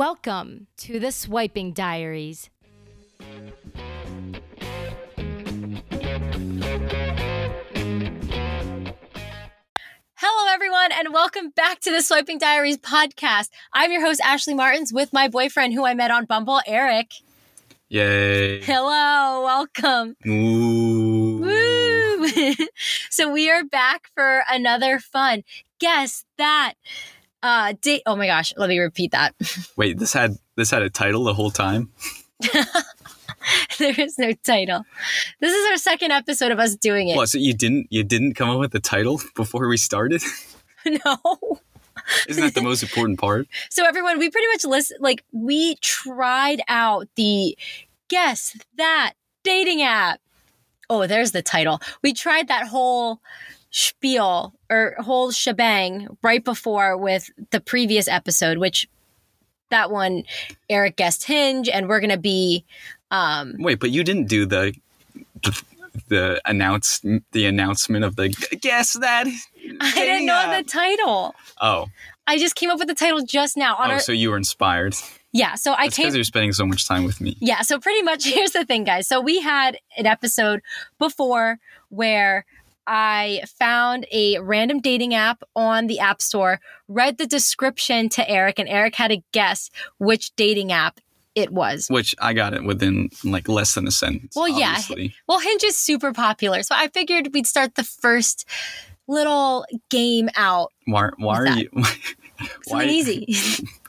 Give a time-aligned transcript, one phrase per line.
[0.00, 2.48] Welcome to the Swiping Diaries.
[10.14, 13.50] Hello, everyone, and welcome back to the Swiping Diaries podcast.
[13.74, 17.10] I'm your host, Ashley Martins, with my boyfriend who I met on Bumble, Eric.
[17.90, 18.62] Yay.
[18.62, 20.16] Hello, welcome.
[20.26, 21.40] Ooh.
[21.42, 22.26] Woo!
[23.10, 25.44] so we are back for another fun.
[25.78, 26.76] Guess that.
[27.42, 28.02] Uh, date.
[28.06, 29.34] Oh my gosh, let me repeat that.
[29.76, 31.90] Wait, this had this had a title the whole time?
[33.78, 34.84] there is no title.
[35.40, 37.16] This is our second episode of us doing it.
[37.16, 40.22] What, so you didn't you didn't come up with the title before we started?
[40.86, 41.18] no.
[42.28, 43.46] Isn't that the most important part?
[43.68, 47.56] So everyone, we pretty much list like we tried out the
[48.08, 49.12] guess that
[49.44, 50.20] dating app.
[50.88, 51.80] Oh, there's the title.
[52.02, 53.20] We tried that whole
[53.70, 58.88] spiel or whole shebang right before with the previous episode, which
[59.70, 60.24] that one
[60.68, 62.64] Eric guessed Hinge, and we're gonna be
[63.10, 64.74] um Wait, but you didn't do the
[65.42, 65.62] the,
[66.08, 67.00] the announce
[67.32, 68.28] the announcement of the
[68.60, 69.26] guess that.
[69.80, 71.34] I didn't know app." the title.
[71.60, 71.86] Oh,
[72.26, 74.36] I just came up with the title just now on oh, our so you were
[74.36, 74.94] inspired.
[75.32, 75.54] yeah.
[75.54, 77.36] So I That's came because you're spending so much time with me.
[77.40, 79.08] Yeah, so pretty much here's the thing, guys.
[79.08, 80.60] So we had an episode
[80.98, 82.44] before where
[82.92, 88.58] I found a random dating app on the App Store, read the description to Eric,
[88.58, 90.98] and Eric had to guess which dating app
[91.36, 91.86] it was.
[91.88, 94.34] Which I got it within like less than a sentence.
[94.34, 94.76] Well, yeah.
[95.28, 98.44] Well, Hinge is super popular, so I figured we'd start the first
[99.06, 100.72] little game out.
[100.86, 101.10] Why?
[101.16, 101.70] Why are you?
[102.66, 103.36] Something easy.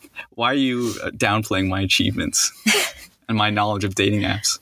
[0.36, 2.52] Why are you uh, downplaying my achievements
[3.27, 4.59] and my knowledge of dating apps?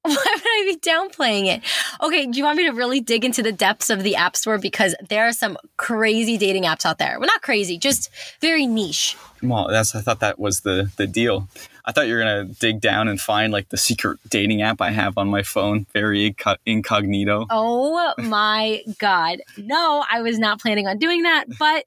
[0.02, 1.62] Why would I be downplaying it?
[2.00, 4.56] Okay, do you want me to really dig into the depths of the App Store?
[4.56, 7.18] Because there are some crazy dating apps out there.
[7.18, 8.08] Well, not crazy, just
[8.40, 9.14] very niche.
[9.42, 11.48] Well, that's I thought that was the the deal.
[11.84, 14.90] I thought you were gonna dig down and find like the secret dating app I
[14.90, 17.46] have on my phone, very inco- incognito.
[17.50, 19.42] Oh my God.
[19.58, 21.44] No, I was not planning on doing that.
[21.58, 21.84] But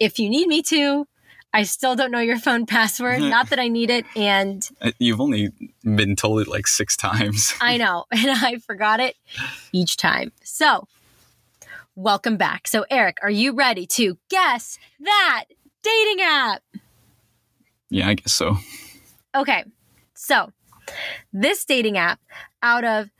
[0.00, 1.06] if you need me to,
[1.54, 3.20] I still don't know your phone password.
[3.36, 4.06] Not that I need it.
[4.16, 5.50] And Uh, You've only
[5.82, 7.54] been told it like six times.
[7.60, 9.16] I know, and I forgot it
[9.72, 10.32] each time.
[10.42, 10.88] So,
[11.94, 12.66] welcome back.
[12.68, 15.44] So, Eric, are you ready to guess that
[15.82, 16.62] dating app?
[17.90, 18.56] yeah, I guess so.
[19.34, 19.64] Okay,
[20.14, 20.52] so
[21.32, 22.20] this dating app,
[22.62, 23.10] out of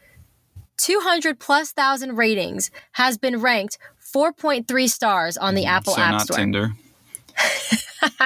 [0.79, 3.79] 200 plus thousand ratings, has been ranked
[4.15, 6.37] 4.3 stars on the Apple Mm, so App not Store.
[6.39, 6.73] Tinder.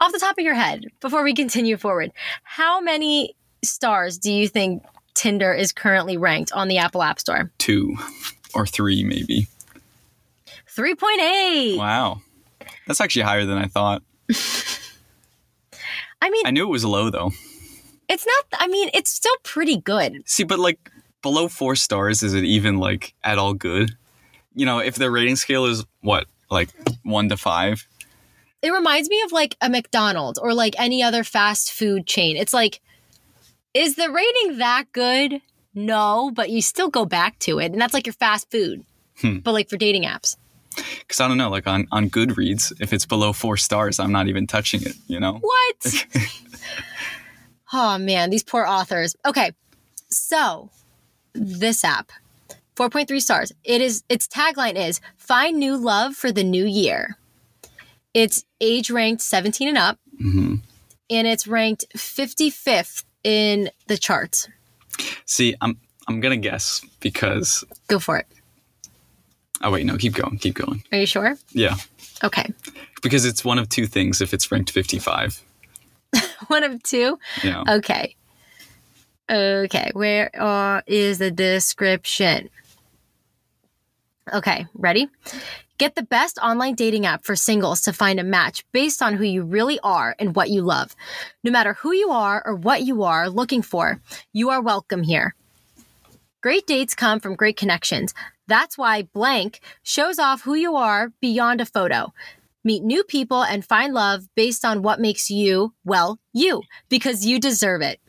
[0.00, 2.12] Off the top of your head, before we continue forward,
[2.42, 4.84] how many stars do you think
[5.14, 7.50] Tinder is currently ranked on the Apple App Store?
[7.58, 7.96] Two
[8.54, 9.48] or three, maybe.
[10.76, 11.78] 3.8.
[11.78, 12.20] Wow,
[12.86, 14.02] that's actually higher than I thought.
[16.20, 17.30] I mean, I knew it was low though.
[18.08, 20.22] it's not, I mean, it's still pretty good.
[20.26, 20.90] See, but like
[21.22, 23.96] below four stars, is it even like at all good?
[24.54, 26.70] You know, if the rating scale is what, like
[27.02, 27.86] one to five,
[28.62, 32.36] It reminds me of like a McDonald's or like any other fast food chain.
[32.36, 32.80] It's like,
[33.74, 35.40] is the rating that good?
[35.74, 37.72] No, but you still go back to it.
[37.72, 38.84] And that's like your fast food,
[39.20, 39.38] Hmm.
[39.38, 40.36] but like for dating apps.
[41.00, 44.28] because I don't know, like on on Goodreads, if it's below four stars, I'm not
[44.28, 44.94] even touching it.
[45.06, 45.34] You know.
[45.40, 46.06] What?
[47.72, 49.16] oh man, these poor authors.
[49.26, 49.50] Okay.
[50.08, 50.70] So,
[51.34, 52.10] this app
[52.76, 53.52] 4.3 stars.
[53.64, 57.16] It is its tagline is find new love for the new year.
[58.14, 60.56] It's age ranked 17 and up hmm
[61.08, 64.48] and it's ranked 55th in the charts.
[65.24, 65.78] See, I'm
[66.08, 68.26] I'm gonna guess because Go for it.
[69.62, 70.82] oh wait, no, keep going, keep going.
[70.92, 71.36] Are you sure?
[71.52, 71.76] Yeah,
[72.24, 72.52] Okay.
[73.02, 74.20] because it's one of two things.
[74.20, 75.42] If it's ranked 55,
[76.48, 77.18] One of two.
[77.44, 78.16] know, Okay.
[79.30, 79.90] Okay.
[79.92, 82.48] Where uh, is the description?
[84.32, 84.66] Okay.
[84.74, 85.08] Ready?
[85.78, 89.24] Get the best online dating app for singles to find a match based on who
[89.24, 90.96] you really are and what you love.
[91.44, 94.00] No matter who you are or what you are looking for,
[94.32, 95.34] you are welcome here.
[96.42, 98.14] Great dates come from great connections.
[98.46, 102.12] That's why Blank shows off who you are beyond a photo.
[102.64, 107.38] Meet new people and find love based on what makes you, well, you, because you
[107.38, 108.00] deserve it.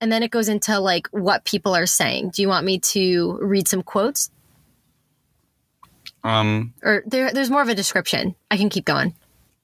[0.00, 2.30] And then it goes into like what people are saying.
[2.30, 4.30] Do you want me to read some quotes?
[6.24, 8.34] um, Or there, there's more of a description.
[8.50, 9.14] I can keep going.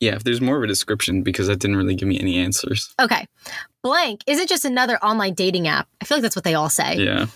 [0.00, 0.14] yeah.
[0.14, 2.94] If there's more of a description, because that didn't really give me any answers.
[3.00, 3.26] Okay.
[3.82, 5.88] Blank isn't just another online dating app.
[6.00, 6.96] I feel like that's what they all say.
[6.96, 7.26] Yeah,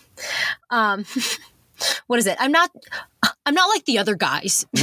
[0.70, 1.04] Um,
[2.06, 2.36] what is it?
[2.40, 2.70] I'm not.
[3.44, 4.66] I'm not like the other guys.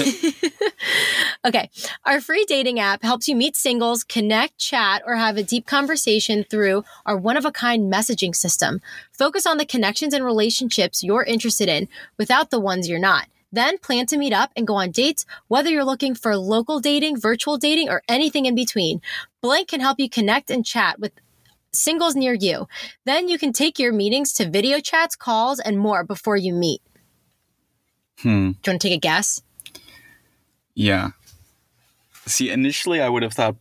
[1.46, 1.70] Okay.
[2.06, 6.44] Our free dating app helps you meet singles, connect, chat, or have a deep conversation
[6.44, 8.82] through our one of a kind messaging system.
[9.12, 11.88] Focus on the connections and relationships you're interested in
[12.18, 13.28] without the ones you're not.
[13.52, 17.20] Then plan to meet up and go on dates, whether you're looking for local dating,
[17.20, 19.02] virtual dating, or anything in between.
[19.42, 21.12] Blank can help you connect and chat with
[21.76, 22.68] singles near you.
[23.06, 26.82] Then you can take your meetings to video chats, calls, and more before you meet.
[28.20, 28.30] Hmm.
[28.30, 29.42] Do you want to take a guess?
[30.74, 31.10] Yeah.
[32.26, 33.56] See, initially I would have thought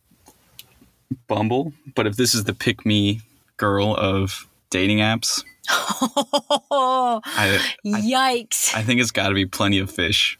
[1.27, 3.21] Bumble, but if this is the pick me
[3.57, 5.43] girl of dating apps,
[6.71, 8.75] Oh, I yikes.
[8.75, 10.37] I think it's got to be plenty of fish.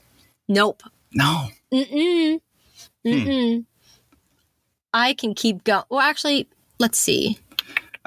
[0.47, 0.83] nope.
[1.13, 1.47] No.
[1.73, 2.41] Mm-mm.
[3.05, 3.65] Mm-mm.
[4.93, 5.83] I can keep going.
[5.89, 7.39] Well, actually, let's see.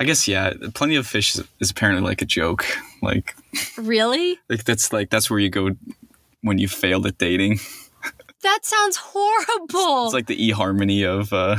[0.00, 2.64] I guess yeah, plenty of fish is, is apparently like a joke.
[3.02, 3.34] Like
[3.76, 4.38] Really?
[4.48, 5.70] like that's like that's where you go
[6.42, 7.58] when you failed at dating.
[8.42, 10.04] That sounds horrible.
[10.06, 11.56] It's like the eHarmony of uh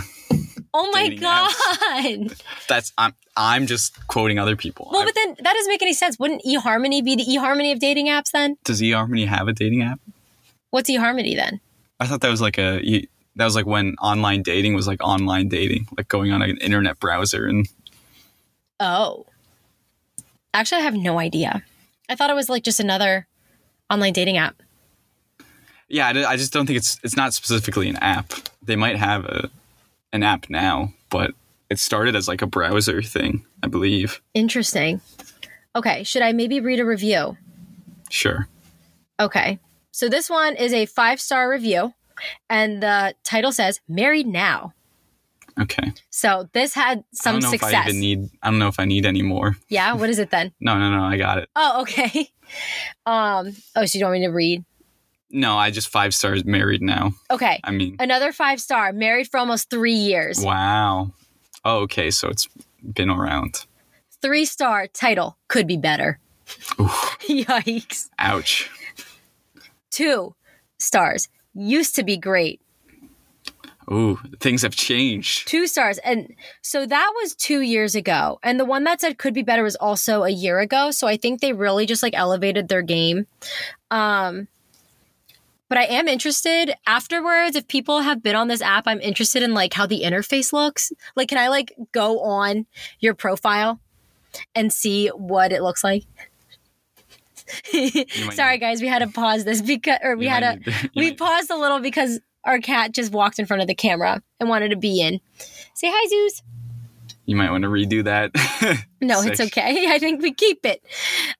[0.73, 2.33] oh my god.
[2.69, 4.87] that's I'm I'm just quoting other people.
[4.91, 6.17] Well, I- but then that doesn't make any sense.
[6.19, 8.55] Wouldn't eHarmony be the eHarmony of dating apps then?
[8.63, 9.99] does eHarmony have a dating app?
[10.71, 11.59] What's eHarmony then?
[11.99, 12.79] I thought that was like a
[13.35, 16.99] that was like when online dating was like online dating, like going on an internet
[16.99, 17.67] browser and
[18.79, 19.25] Oh.
[20.53, 21.63] Actually, I have no idea.
[22.09, 23.27] I thought it was like just another
[23.89, 24.61] online dating app.
[25.89, 28.33] yeah, I just don't think it's it's not specifically an app.
[28.63, 29.49] They might have a
[30.11, 31.31] an app now, but
[31.69, 34.21] it started as like a browser thing, I believe.
[34.33, 35.01] Interesting.
[35.75, 37.37] Okay, should I maybe read a review?
[38.09, 38.47] Sure.
[39.19, 39.59] Okay.
[39.91, 41.93] So this one is a five star review,
[42.49, 44.73] and the title says Married Now.
[45.59, 45.93] Okay.
[46.09, 47.21] So this had some success.
[47.21, 47.71] I some don't know success.
[47.71, 48.29] if I even need.
[48.43, 49.55] I don't know if I need any more.
[49.69, 50.51] yeah, what is it then?
[50.59, 51.03] No, no, no.
[51.03, 51.49] I got it.
[51.55, 52.29] Oh, okay.
[53.05, 54.65] Um, oh, so you don't want me to read?
[55.29, 56.43] No, I just five stars.
[56.45, 57.11] Married now.
[57.29, 57.59] Okay.
[57.63, 60.41] I mean, Another five star, married for almost three years.
[60.43, 61.11] wow.
[61.63, 62.09] Oh, okay.
[62.09, 62.47] So it's
[62.81, 63.65] been around.
[64.23, 66.19] Three star title, could be better.
[66.47, 68.09] Yikes.
[68.17, 68.69] Ouch.
[69.91, 70.33] Two
[70.79, 72.61] stars, used to be great.
[73.91, 75.47] Ooh, things have changed.
[75.47, 75.97] Two stars.
[75.99, 78.39] And so that was two years ago.
[78.43, 80.91] And the one that said could be better was also a year ago.
[80.91, 83.25] So I think they really just like elevated their game.
[83.89, 84.47] Um,
[85.69, 87.55] but I am interested afterwards.
[87.55, 90.91] If people have been on this app, I'm interested in like how the interface looks.
[91.15, 92.67] Like, can I like go on
[92.99, 93.79] your profile
[94.53, 96.03] and see what it looks like?
[98.33, 101.49] Sorry, need- guys, we had to pause this because, or we had to, we paused
[101.49, 104.75] a little because our cat just walked in front of the camera and wanted to
[104.75, 105.19] be in.
[105.73, 106.41] Say hi, Zeus.
[107.25, 108.31] You might want to redo that.
[109.01, 109.85] No, it's okay.
[109.89, 110.83] I think we keep it.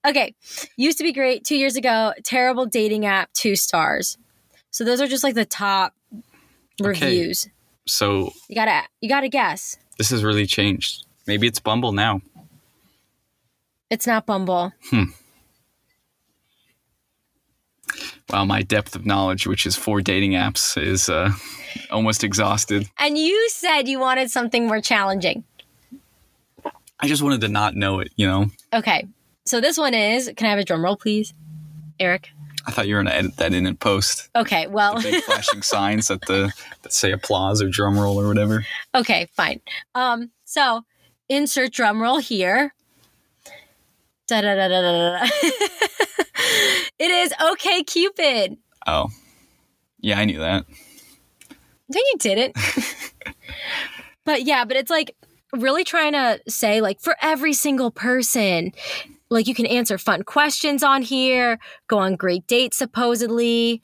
[0.07, 0.33] Okay.
[0.77, 2.13] Used to be great two years ago.
[2.23, 4.17] Terrible dating app, two stars.
[4.71, 5.93] So those are just like the top
[6.81, 7.49] reviews.
[7.85, 9.77] So You gotta you gotta guess.
[9.97, 11.05] this has really changed.
[11.27, 12.21] Maybe it's Bumble now.
[13.89, 14.71] It's not Bumble.
[14.89, 15.03] Hmm.
[18.29, 21.31] Wow, my depth of knowledge, which is four dating apps, is uh,
[21.89, 22.89] almost exhausted.
[22.97, 25.43] And you said you wanted something more challenging.
[26.99, 28.47] I just wanted to not know it, you know?
[28.73, 29.07] Okay.
[29.45, 31.33] So this one is can I have a drum roll, please?
[31.99, 32.29] Eric?
[32.65, 34.29] I thought you were going to edit that in and post.
[34.35, 36.53] Okay, well Big flashing signs that the
[36.83, 38.65] that say applause or drum roll or whatever.
[38.93, 39.61] Okay, fine.
[39.95, 40.83] Um, so
[41.29, 42.73] insert drum roll here.
[44.29, 45.27] Da da da da da da.
[46.99, 48.57] It is OkCupid.
[48.85, 49.07] Oh.
[49.99, 50.65] Yeah, I knew that.
[51.89, 52.55] No, you didn't.
[54.25, 55.15] but yeah, but it's like
[55.51, 58.71] really trying to say like for every single person,
[59.31, 61.57] like you can answer fun questions on here,
[61.87, 63.81] go on great dates supposedly,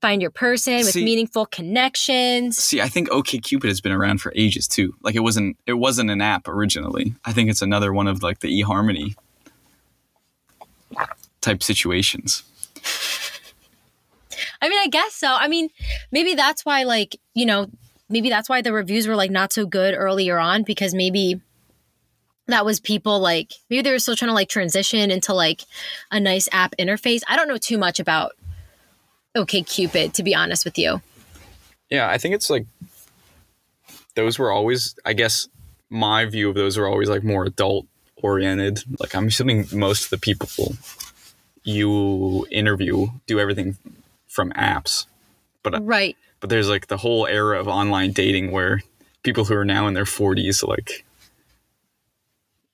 [0.00, 2.58] find your person with See- meaningful connections.
[2.58, 4.94] See, I think OkCupid has been around for ages too.
[5.02, 7.16] Like it wasn't it wasn't an app originally.
[7.24, 9.16] I think it's another one of like the eHarmony
[11.44, 12.42] type situations.
[14.60, 15.28] I mean, I guess so.
[15.28, 15.68] I mean,
[16.10, 17.68] maybe that's why, like, you know,
[18.08, 21.40] maybe that's why the reviews were like not so good earlier on because maybe
[22.46, 25.62] that was people like maybe they were still trying to like transition into like
[26.10, 27.22] a nice app interface.
[27.28, 28.32] I don't know too much about
[29.34, 31.00] OK Cupid to be honest with you.
[31.90, 32.66] Yeah, I think it's like
[34.14, 35.48] those were always I guess
[35.88, 37.86] my view of those were always like more adult
[38.22, 38.82] oriented.
[38.98, 40.76] Like I'm assuming most of the people
[41.64, 43.76] you interview do everything
[44.28, 45.06] from apps.
[45.62, 46.16] But Right.
[46.40, 48.82] but there's like the whole era of online dating where
[49.22, 51.04] people who are now in their 40s like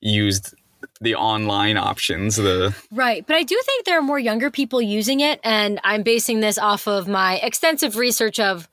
[0.01, 0.53] used
[0.99, 3.25] the online options the Right.
[3.25, 5.39] But I do think there are more younger people using it.
[5.43, 8.67] And I'm basing this off of my extensive research of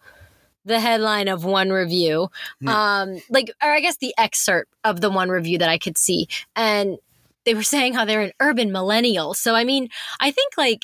[0.64, 2.28] the headline of one review,
[2.66, 6.28] um, like, or I guess the excerpt of the one review that I could see.
[6.56, 6.98] And
[7.44, 9.34] they were saying how they're an urban millennial.
[9.34, 9.88] So, I mean,
[10.20, 10.80] I think like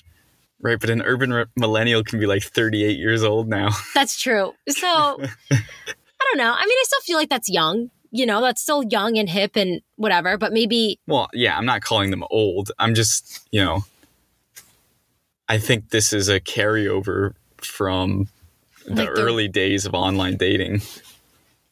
[0.61, 3.71] Right, but an urban re- millennial can be like 38 years old now.
[3.95, 4.55] that's true.
[4.69, 5.19] So, I
[5.51, 6.53] don't know.
[6.57, 7.91] I mean, I still feel like that's young.
[8.11, 11.83] You know, that's still young and hip and whatever, but maybe Well, yeah, I'm not
[11.83, 12.71] calling them old.
[12.79, 13.85] I'm just, you know,
[15.49, 18.29] I think this is a carryover from
[18.87, 20.81] the Like the- early days of online dating.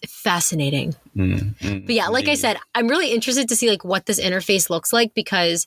[0.06, 0.94] Fascinating.
[1.16, 4.20] Mm, mm, But yeah, like I said, I'm really interested to see like what this
[4.20, 5.66] interface looks like because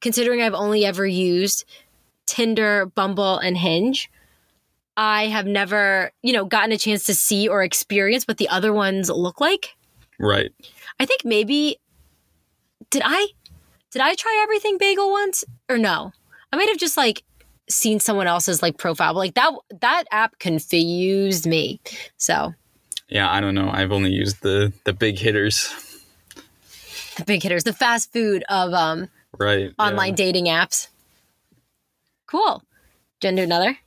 [0.00, 1.64] considering I've only ever used
[2.26, 4.10] Tinder, Bumble, and Hinge,
[4.96, 8.72] I have never, you know, gotten a chance to see or experience what the other
[8.72, 9.70] ones look like.
[10.18, 10.50] Right.
[11.00, 11.78] I think maybe
[12.90, 13.28] did I
[13.90, 16.12] did I try everything bagel once or no?
[16.52, 17.22] I might have just like
[17.68, 19.14] seen someone else's like profile.
[19.14, 21.80] But, like that that app confused me.
[22.16, 22.54] So
[23.12, 23.68] Yeah, I don't know.
[23.70, 25.68] I've only used the the big hitters.
[27.18, 29.72] the big hitters, the fast food of um Right.
[29.78, 29.84] yeah.
[29.86, 30.88] online dating apps.
[32.26, 32.62] Cool.
[33.20, 33.78] Do you want to do another?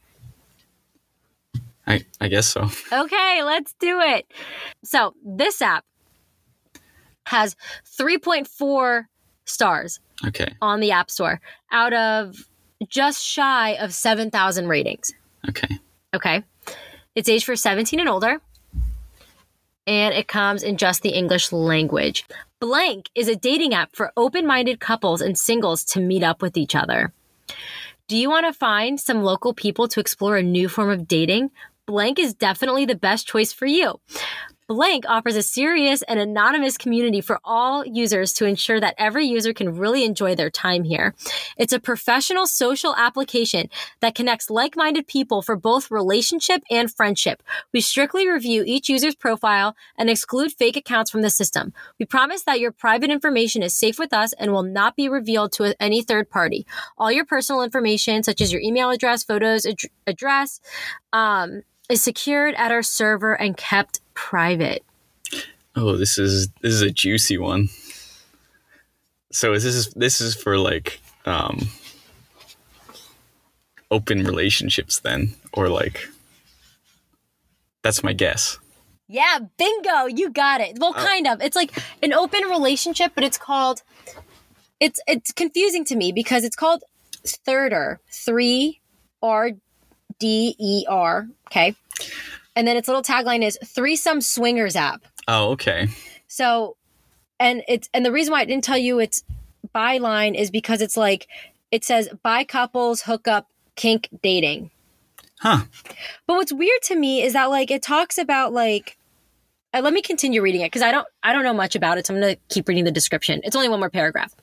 [1.87, 2.69] I I guess so.
[2.91, 4.25] Okay, let's do it.
[4.83, 5.85] So this app
[7.25, 7.55] has
[7.99, 9.05] 3.4
[9.45, 10.53] stars Okay.
[10.61, 11.41] on the App Store
[11.71, 12.35] out of
[12.87, 15.11] just shy of 7,000 ratings.
[15.49, 15.79] Okay.
[16.15, 16.43] Okay.
[17.15, 18.41] It's age for 17 and older.
[19.87, 22.25] And it comes in just the English language.
[22.59, 26.57] Blank is a dating app for open minded couples and singles to meet up with
[26.57, 27.13] each other.
[28.07, 31.51] Do you want to find some local people to explore a new form of dating?
[31.85, 33.99] Blank is definitely the best choice for you.
[34.67, 39.53] Blank offers a serious and anonymous community for all users to ensure that every user
[39.53, 41.13] can really enjoy their time here.
[41.55, 43.69] It's a professional social application
[43.99, 47.43] that connects like minded people for both relationship and friendship.
[47.73, 51.71] We strictly review each user's profile and exclude fake accounts from the system.
[51.99, 55.51] We promise that your private information is safe with us and will not be revealed
[55.53, 56.65] to any third party.
[56.97, 60.59] All your personal information, such as your email address, photos, ad- address,
[61.13, 64.83] um, is secured at our server and kept private.
[65.75, 67.69] Oh, this is this is a juicy one.
[69.31, 71.67] So is this is this is for like um
[73.91, 76.07] open relationships then or like
[77.83, 78.57] that's my guess.
[79.07, 80.79] Yeah, bingo, you got it.
[80.79, 81.39] Well, kind of.
[81.39, 83.83] It's like an open relationship, but it's called
[84.79, 86.83] it's it's confusing to me because it's called
[87.23, 88.81] Thirder, 3
[89.21, 89.51] R
[90.19, 91.75] D E R, okay?
[92.55, 95.05] And then its little tagline is threesome swingers app.
[95.27, 95.87] Oh, okay.
[96.27, 96.77] So,
[97.39, 99.23] and it's and the reason why I didn't tell you it's
[99.73, 101.27] byline is because it's like
[101.71, 104.71] it says by couples hookup, kink dating.
[105.39, 105.63] Huh.
[106.27, 108.97] But what's weird to me is that like it talks about like
[109.73, 112.07] uh, let me continue reading it because I don't I don't know much about it,
[112.07, 113.41] so I'm gonna keep reading the description.
[113.43, 114.33] It's only one more paragraph.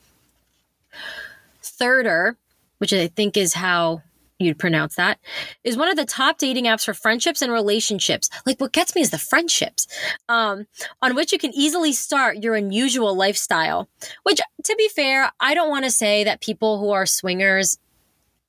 [1.62, 2.36] Thirder,
[2.78, 4.02] which I think is how
[4.44, 5.18] you'd pronounce that,
[5.64, 8.28] is one of the top dating apps for friendships and relationships.
[8.46, 9.86] Like what gets me is the friendships,
[10.28, 10.66] um,
[11.00, 13.88] on which you can easily start your unusual lifestyle.
[14.22, 17.78] Which, to be fair, I don't want to say that people who are swingers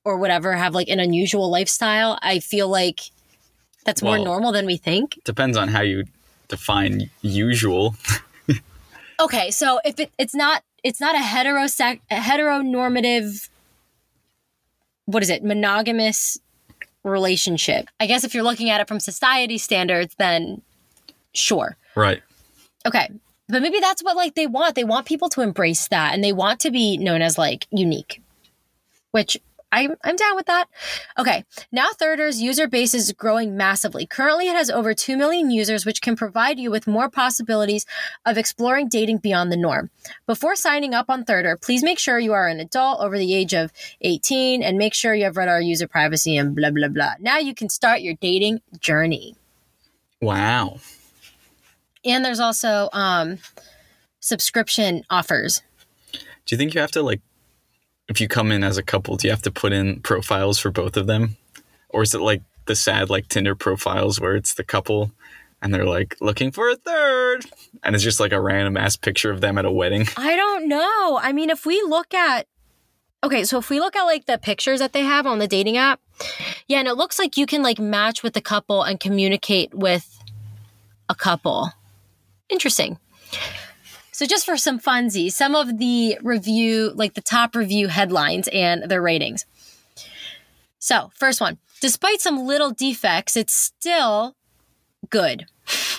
[0.04, 2.18] or whatever have like an unusual lifestyle.
[2.22, 3.00] I feel like
[3.84, 5.20] that's more normal than we think.
[5.24, 6.04] Depends on how you
[6.48, 7.96] define usual.
[9.20, 13.48] Okay, so if it, it's not it's not a heterosec a heteronormative
[15.06, 16.38] what is it monogamous
[17.04, 17.88] relationship.
[18.00, 20.62] I guess if you're looking at it from society standards, then
[21.34, 21.76] sure.
[21.94, 22.22] Right.
[22.86, 23.08] Okay.
[23.48, 24.74] But maybe that's what like they want.
[24.74, 28.22] They want people to embrace that and they want to be known as like unique.
[29.10, 29.38] Which
[29.74, 30.66] I'm I'm down with that.
[31.18, 31.44] Okay.
[31.72, 34.06] Now Thirder's user base is growing massively.
[34.06, 37.84] Currently it has over 2 million users which can provide you with more possibilities
[38.24, 39.90] of exploring dating beyond the norm.
[40.26, 43.52] Before signing up on Thirder, please make sure you are an adult over the age
[43.52, 47.14] of 18 and make sure you have read our user privacy and blah blah blah.
[47.18, 49.34] Now you can start your dating journey.
[50.20, 50.78] Wow.
[52.04, 53.38] And there's also um
[54.20, 55.62] subscription offers.
[56.12, 57.20] Do you think you have to like
[58.08, 60.70] if you come in as a couple, do you have to put in profiles for
[60.70, 61.36] both of them?
[61.88, 65.12] Or is it like the sad like Tinder profiles where it's the couple
[65.62, 67.46] and they're like looking for a third
[67.82, 70.06] and it's just like a random ass picture of them at a wedding?
[70.16, 71.18] I don't know.
[71.22, 72.46] I mean, if we look at
[73.24, 75.78] Okay, so if we look at like the pictures that they have on the dating
[75.78, 75.98] app,
[76.68, 80.18] yeah, and it looks like you can like match with the couple and communicate with
[81.08, 81.70] a couple.
[82.50, 82.98] Interesting.
[84.14, 88.84] So just for some funsies, some of the review, like the top review headlines and
[88.84, 89.44] their ratings.
[90.78, 91.58] So, first one.
[91.80, 94.36] Despite some little defects, it's still
[95.10, 95.46] good.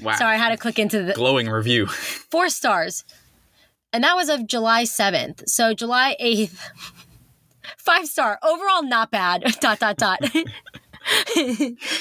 [0.00, 0.14] Wow.
[0.14, 1.86] So I had to click into the Glowing review.
[2.30, 3.04] four stars.
[3.92, 5.46] And that was of July 7th.
[5.46, 6.58] So July 8th,
[7.76, 8.38] five star.
[8.42, 9.42] Overall, not bad.
[9.60, 10.20] dot, dot, dot.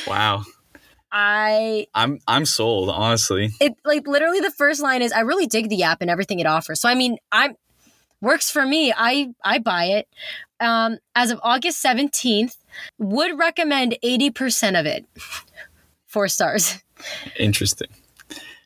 [0.07, 0.45] Wow.
[1.11, 3.51] I, I'm I'm sold, honestly.
[3.61, 6.45] it like literally the first line is, I really dig the app and everything it
[6.45, 6.81] offers.
[6.81, 7.55] So, I mean, I'm,
[8.21, 8.93] works for me.
[8.95, 10.07] I, I buy it.
[10.59, 12.57] Um, as of August 17th,
[12.97, 15.05] would recommend 80% of it.
[16.07, 16.81] Four stars.
[17.37, 17.89] Interesting.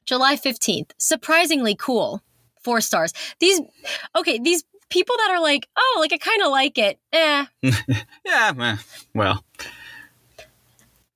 [0.06, 2.22] July 15th, surprisingly cool.
[2.64, 3.14] Four stars.
[3.40, 3.62] These,
[4.16, 7.00] okay, these people that are like, oh, like I kind of like it.
[7.12, 7.46] Eh.
[8.26, 8.78] Yeah,
[9.14, 9.44] well,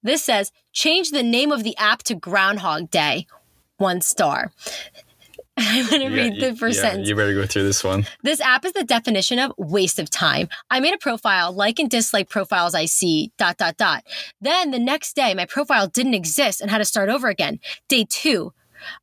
[0.06, 3.26] This says, change the name of the app to Groundhog Day.
[3.78, 4.52] One star.
[5.58, 7.10] I'm going to read the first yeah, sentence.
[7.10, 8.06] You better go through this one.
[8.22, 10.48] This app is the definition of waste of time.
[10.70, 14.04] I made a profile, like and dislike profiles I see, dot, dot, dot.
[14.40, 17.60] Then the next day, my profile didn't exist and had to start over again.
[17.88, 18.54] Day two,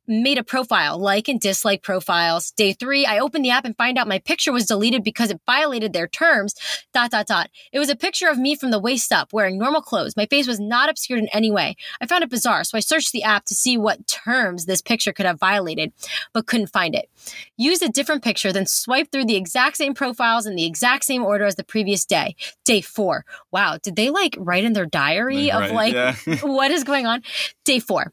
[0.07, 2.51] made a profile, like and dislike profiles.
[2.51, 5.41] Day three, I opened the app and find out my picture was deleted because it
[5.45, 6.55] violated their terms,
[6.93, 7.49] dot, dot, dot.
[7.71, 10.15] It was a picture of me from the waist up wearing normal clothes.
[10.15, 11.75] My face was not obscured in any way.
[12.01, 15.13] I found it bizarre, so I searched the app to see what terms this picture
[15.13, 15.93] could have violated,
[16.33, 17.09] but couldn't find it.
[17.57, 21.23] Use a different picture, then swipe through the exact same profiles in the exact same
[21.23, 22.35] order as the previous day.
[22.65, 23.25] Day four.
[23.51, 26.15] Wow, did they like write in their diary of like yeah.
[26.41, 27.23] what is going on?
[27.63, 28.11] Day four.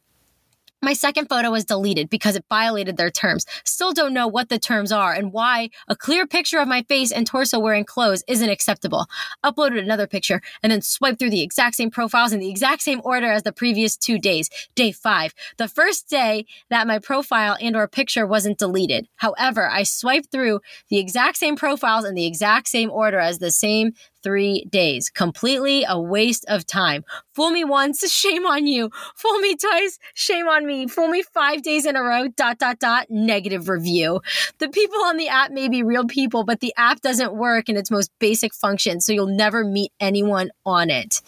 [0.83, 3.45] My second photo was deleted because it violated their terms.
[3.65, 7.13] Still don't know what the terms are and why a clear picture of my face
[7.13, 9.07] and torso wearing clothes isn't acceptable.
[9.45, 13.03] Uploaded another picture and then swiped through the exact same profiles in the exact same
[13.05, 14.49] order as the previous two days.
[14.75, 19.07] Day five, the first day that my profile and or picture wasn't deleted.
[19.17, 23.51] However, I swiped through the exact same profiles in the exact same order as the
[23.51, 25.11] same three days.
[25.11, 27.05] Completely a waste of time.
[27.35, 28.91] Fool me once, shame on you.
[29.17, 30.87] Fool me twice, shame on me.
[30.87, 34.21] Fool me five days in a row, dot, dot, dot, negative review.
[34.59, 37.77] The people on the app may be real people, but the app doesn't work in
[37.77, 41.21] its most basic function, so you'll never meet anyone on it.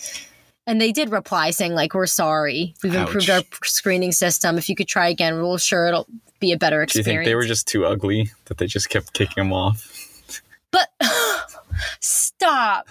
[0.66, 2.74] And they did reply saying, like, we're sorry.
[2.82, 4.58] We've improved our screening system.
[4.58, 6.06] If you could try again, we're sure it'll
[6.38, 7.06] be a better experience.
[7.06, 10.01] Do you think they were just too ugly that they just kept kicking them off?
[10.72, 10.88] But
[12.00, 12.88] stop.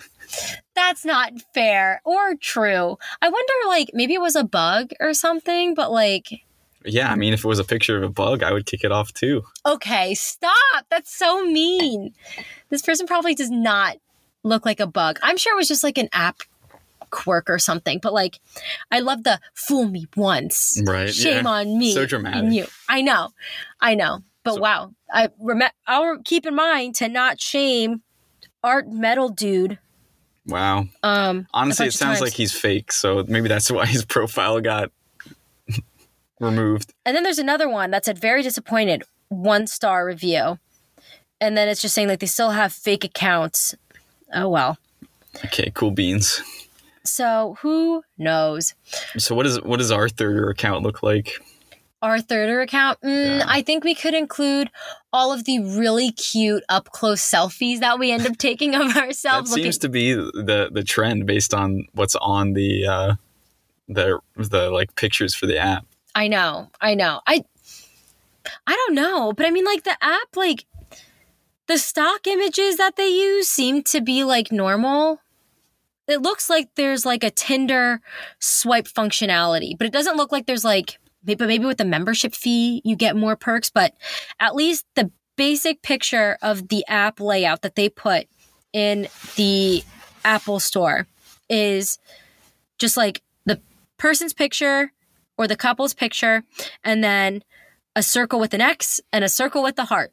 [0.75, 2.97] That's not fair or true.
[3.21, 6.29] I wonder, like, maybe it was a bug or something, but like,
[6.85, 8.91] Yeah, I mean, if it was a picture of a bug, I would kick it
[8.93, 9.43] off too.
[9.65, 10.85] okay, stop.
[10.89, 12.13] That's so mean.
[12.69, 13.97] This person probably does not
[14.43, 15.19] look like a bug.
[15.21, 16.37] I'm sure it was just like an app
[17.09, 18.39] quirk or something, but like,
[18.89, 20.81] I love the fool me once.
[20.85, 21.51] Right, Shame yeah.
[21.51, 21.93] on me.
[21.93, 22.53] So dramatic.
[22.53, 22.67] You.
[22.87, 23.31] I know.
[23.81, 24.23] I know.
[24.43, 24.93] But So- wow.
[25.13, 28.01] I rem- I'll keep in mind to not shame
[28.63, 29.77] art metal dude.
[30.47, 30.85] Wow.
[31.03, 32.21] Um, Honestly, it sounds times.
[32.21, 34.91] like he's fake, so maybe that's why his profile got
[36.39, 36.93] removed.
[37.05, 40.57] And then there's another one that said very disappointed, one star review.
[41.39, 43.75] And then it's just saying like they still have fake accounts.
[44.33, 44.77] Oh well.
[45.45, 46.41] Okay, cool beans.
[47.03, 48.75] So who knows?
[49.17, 51.33] So what does what does our third account look like?
[52.01, 53.45] Our thirder account, mm, Yeah.
[53.47, 54.71] I think we could include
[55.13, 59.03] all of the really cute up close selfies that we end up taking of That
[59.03, 59.53] ourselves.
[59.53, 63.13] seems to be the the trend based on what's on the uh
[63.87, 65.85] the the like pictures for the app.
[66.15, 67.21] I know, I know.
[67.27, 67.43] I
[68.65, 70.65] I don't know, but I mean like the app like
[71.67, 75.21] the stock images that they use seem to be like normal.
[76.07, 78.01] It looks like there's like a Tinder
[78.39, 82.33] swipe functionality, but it doesn't look like there's like maybe but maybe with the membership
[82.33, 83.93] fee you get more perks, but
[84.39, 88.27] at least the basic picture of the app layout that they put
[88.73, 89.83] in the
[90.23, 91.07] Apple store
[91.49, 91.97] is
[92.77, 93.59] just like the
[93.97, 94.91] person's picture
[95.37, 96.43] or the couple's picture
[96.83, 97.43] and then
[97.95, 100.11] a circle with an X and a circle with a heart.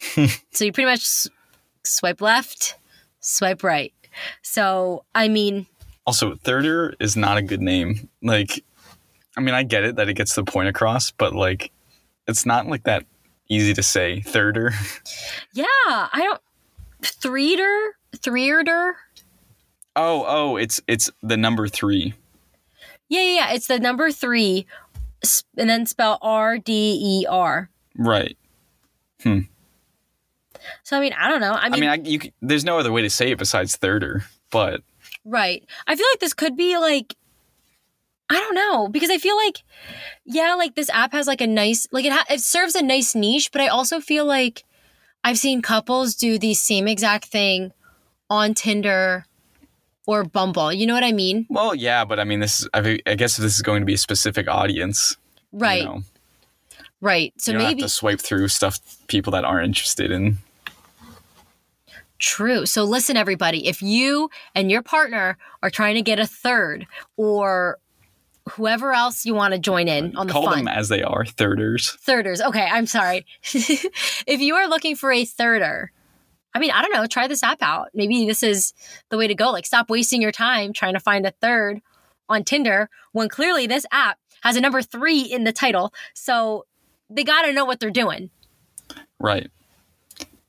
[0.52, 1.28] so you pretty much s-
[1.84, 2.76] swipe left,
[3.20, 3.92] swipe right.
[4.42, 5.66] So, I mean,
[6.06, 8.08] Also, thirder is not a good name.
[8.22, 8.64] Like,
[9.36, 11.70] I mean, I get it that it gets the point across, but like,
[12.26, 13.04] it's not like that
[13.48, 14.20] easy to say.
[14.20, 14.72] Thirder.
[15.52, 16.40] yeah, I don't.
[17.02, 17.90] Threeder?
[18.16, 18.92] Threerder?
[19.94, 22.14] Oh, oh, it's it's the number three.
[23.08, 23.52] Yeah, yeah, yeah.
[23.52, 24.66] It's the number three
[25.56, 27.70] and then spell R D E R.
[27.96, 28.36] Right.
[29.22, 29.40] Hmm.
[30.82, 31.52] So, I mean, I don't know.
[31.52, 34.24] I I mean, mean, I, you, there's no other way to say it besides thirder.
[34.50, 34.82] But
[35.24, 35.64] Right.
[35.86, 37.14] I feel like this could be like
[38.28, 39.62] I don't know because I feel like
[40.24, 43.14] yeah, like this app has like a nice like it ha- it serves a nice
[43.14, 44.64] niche, but I also feel like
[45.22, 47.72] I've seen couples do the same exact thing
[48.28, 49.26] on Tinder
[50.06, 50.72] or Bumble.
[50.72, 51.46] You know what I mean?
[51.48, 53.86] Well, yeah, but I mean, this is, I, I guess if this is going to
[53.86, 55.16] be a specific audience,
[55.52, 55.82] Right.
[55.82, 56.02] You know,
[57.00, 57.32] Right.
[57.38, 60.38] So you don't maybe have to swipe through stuff people that aren't interested in.
[62.18, 62.64] True.
[62.64, 66.86] So listen, everybody, if you and your partner are trying to get a third
[67.16, 67.78] or
[68.50, 70.58] whoever else you want to join in on the Call fun.
[70.58, 71.96] them as they are, thirders.
[72.04, 72.40] Thirders.
[72.40, 73.26] Okay, I'm sorry.
[73.42, 75.88] if you are looking for a thirder,
[76.54, 77.88] I mean, I don't know, try this app out.
[77.92, 78.72] Maybe this is
[79.10, 79.50] the way to go.
[79.50, 81.80] Like, stop wasting your time trying to find a third
[82.28, 85.92] on Tinder when clearly this app has a number three in the title.
[86.14, 86.64] So
[87.10, 88.30] they got to know what they're doing.
[89.18, 89.50] Right.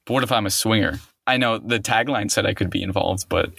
[0.05, 0.99] But what if I'm a swinger?
[1.25, 3.51] I know the tagline said I could be involved, but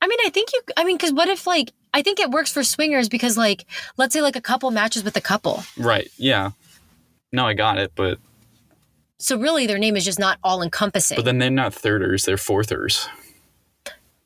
[0.00, 2.52] I mean, I think you, I mean, because what if, like, I think it works
[2.52, 3.64] for swingers because, like,
[3.96, 5.62] let's say, like, a couple matches with a couple.
[5.76, 6.50] right, yeah.
[7.32, 8.18] No, I got it, but
[9.18, 11.16] So really, their name is just not all encompassing.
[11.16, 13.08] but then they're not thirders, they're fourthers.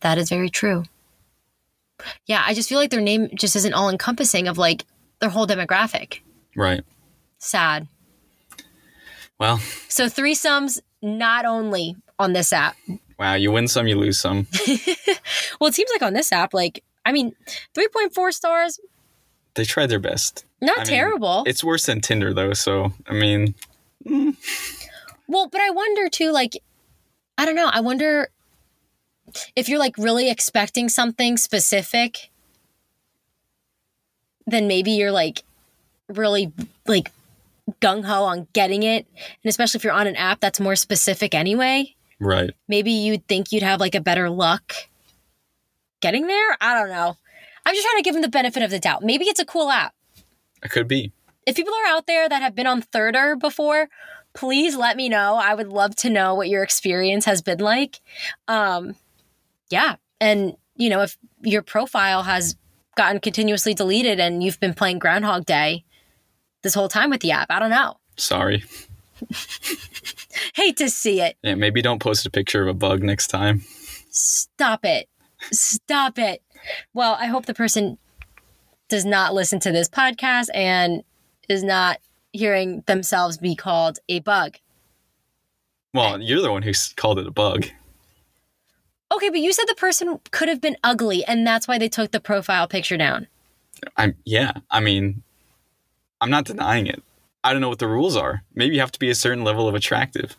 [0.01, 0.85] That is very true.
[2.27, 4.85] Yeah, I just feel like their name just isn't all encompassing of like
[5.21, 6.19] their whole demographic.
[6.57, 6.83] Right.
[7.39, 7.87] Sad.
[9.39, 12.77] Well, So threesomes not only on this app.
[13.19, 14.47] wow, you win some, you lose some.
[15.61, 17.35] Well, it seems like on this app, like I mean,
[17.75, 18.79] three point four stars,
[19.55, 20.45] They tried their best.
[20.61, 21.45] not I mean, terrible.
[21.47, 23.55] It's worse than Tinder though, so I mean,
[24.05, 26.63] well, but I wonder too, like,
[27.39, 27.71] I don't know.
[27.73, 28.31] I wonder
[29.57, 32.31] if you're like really expecting something specific,
[34.47, 35.43] then maybe you're like
[36.09, 36.53] really
[36.87, 37.11] like
[37.81, 39.07] gung ho on getting it.
[39.17, 42.51] And especially if you're on an app that's more specific anyway, right.
[42.69, 44.75] maybe you'd think you'd have like a better luck
[46.03, 46.57] getting there.
[46.61, 47.17] I don't know.
[47.65, 49.03] I'm just trying to give them the benefit of the doubt.
[49.03, 49.95] Maybe it's a cool app.
[50.63, 51.13] It could be.
[51.47, 53.89] If people are out there that have been on Thirder before,
[54.35, 55.37] please let me know.
[55.37, 58.01] I would love to know what your experience has been like.
[58.49, 58.97] Um,
[59.71, 59.97] yeah.
[60.21, 62.57] And, you know, if your profile has
[62.97, 65.85] gotten continuously deleted and you've been playing Groundhog Day
[66.63, 67.97] this whole time with the app, I don't know.
[68.17, 68.65] Sorry.
[70.55, 71.37] Hate to see it.
[71.43, 73.63] Yeah, maybe don't post a picture of a bug next time.
[74.11, 75.09] Stop it.
[75.51, 76.43] Stop it.
[76.95, 77.99] Well, I hope the person
[78.89, 81.03] does not listen to this podcast and
[81.49, 81.99] is not
[82.33, 84.57] hearing themselves be called a bug.
[85.95, 87.67] Well, you're the one who called it a bug.
[89.15, 92.13] Okay, but you said the person could have been ugly and that's why they took
[92.13, 93.27] the profile picture down.
[93.97, 94.53] I'm yeah.
[94.71, 95.23] I mean,
[96.21, 97.03] I'm not denying it.
[97.45, 98.43] I don't know what the rules are.
[98.55, 100.37] Maybe you have to be a certain level of attractive.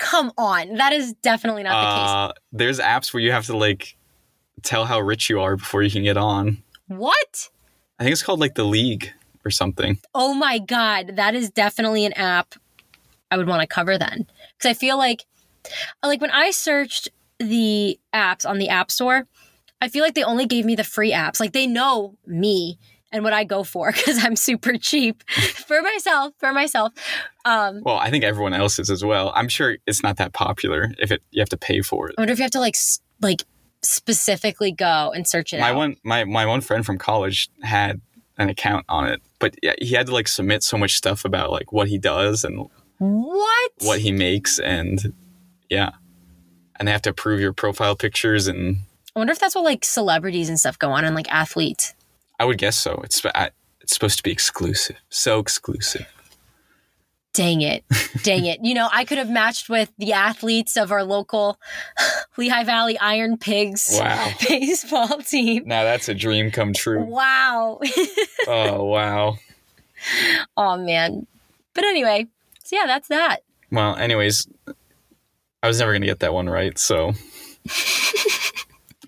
[0.00, 0.74] Come on.
[0.74, 2.10] That is definitely not the case.
[2.10, 3.96] Uh, there's apps where you have to like
[4.62, 6.62] tell how rich you are before you can get on.
[6.88, 7.50] What?
[7.98, 9.12] I think it's called like the League
[9.44, 9.98] or something.
[10.14, 11.16] Oh my God.
[11.16, 12.54] That is definitely an app
[13.30, 14.26] I would want to cover then.
[14.56, 15.26] Because I feel like,
[16.02, 19.26] like when I searched the apps on the App Store,
[19.82, 21.40] I feel like they only gave me the free apps.
[21.40, 22.78] Like they know me
[23.12, 26.92] and what I go for because I'm super cheap for myself, for myself.
[27.44, 29.32] Um, Well, I think everyone else is as well.
[29.34, 32.14] I'm sure it's not that popular if it you have to pay for it.
[32.18, 32.76] I wonder if you have to like,
[33.20, 33.42] like
[33.82, 35.76] specifically go and search it My out.
[35.76, 38.00] one my my one friend from college had
[38.38, 41.50] an account on it, but yeah, he had to like submit so much stuff about
[41.50, 42.68] like what he does and
[42.98, 43.70] what?
[43.80, 45.12] what he makes and
[45.68, 45.90] yeah.
[46.78, 48.78] And they have to approve your profile pictures and
[49.14, 51.94] I wonder if that's what like celebrities and stuff go on and like athletes.
[52.40, 53.02] I would guess so.
[53.04, 53.22] It's
[53.82, 54.96] it's supposed to be exclusive.
[55.10, 56.06] So exclusive.
[57.34, 57.84] Dang it.
[58.22, 58.60] Dang it.
[58.62, 61.60] You know, I could have matched with the athletes of our local
[62.38, 64.32] Lehigh Valley Iron Pigs Wow.
[64.48, 65.64] baseball team.
[65.66, 67.04] Now that's a dream come true.
[67.04, 67.80] Wow.
[68.48, 69.36] Oh wow.
[70.56, 71.26] oh, man.
[71.74, 72.26] But anyway,
[72.64, 73.40] so yeah, that's that.
[73.70, 74.48] Well, anyways,
[75.62, 77.12] I was never gonna get that one right, so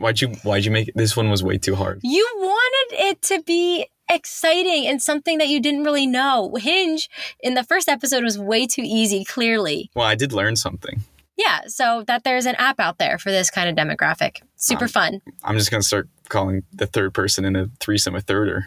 [0.03, 0.97] why'd you why'd you make it?
[0.97, 2.01] This one was way too hard.
[2.03, 6.55] You wanted it to be exciting and something that you didn't really know.
[6.61, 7.09] Hinge
[7.41, 9.91] in the first episode was way too easy, clearly.
[9.95, 11.01] Well, I did learn something.
[11.38, 14.43] Yeah, so that there's an app out there for this kind of demographic.
[14.57, 15.21] Super Um, fun.
[15.43, 18.65] I'm just gonna start calling the third person in a threesome a thirder.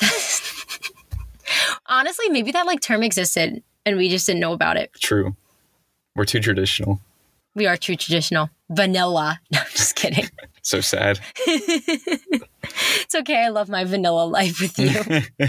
[1.86, 4.90] Honestly, maybe that like term existed and we just didn't know about it.
[5.00, 5.34] True.
[6.14, 7.00] We're too traditional.
[7.54, 8.50] We are too traditional.
[8.70, 9.40] Vanilla.
[10.04, 10.30] No, I'm just kidding.
[10.60, 11.18] So sad.
[11.46, 13.44] it's okay.
[13.44, 15.48] I love my vanilla life with you.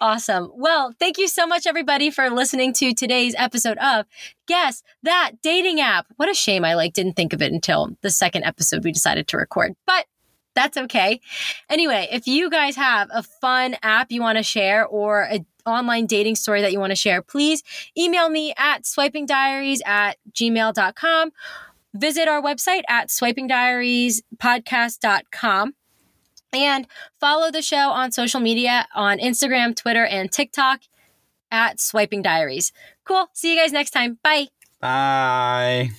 [0.00, 0.50] awesome.
[0.54, 4.04] Well, thank you so much, everybody, for listening to today's episode of
[4.46, 6.06] Guess That Dating App.
[6.16, 9.26] What a shame I like didn't think of it until the second episode we decided
[9.28, 9.74] to record.
[9.86, 10.04] But
[10.54, 11.20] that's okay.
[11.70, 16.04] Anyway, if you guys have a fun app you want to share or an online
[16.04, 17.62] dating story that you want to share, please
[17.96, 21.32] email me at swipingdiaries at gmail.com
[21.94, 25.74] Visit our website at swipingdiariespodcast.com
[26.52, 26.86] and
[27.20, 30.82] follow the show on social media on Instagram, Twitter, and TikTok
[31.50, 32.72] at Swiping Diaries.
[33.04, 33.28] Cool.
[33.32, 34.18] See you guys next time.
[34.22, 34.48] Bye.
[34.80, 35.90] Bye.